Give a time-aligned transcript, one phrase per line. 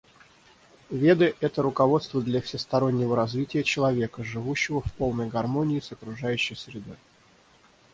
[0.89, 6.97] Веды— это руководство для всестороннего развития человека, живущего в полной гармонии с окружающей средой.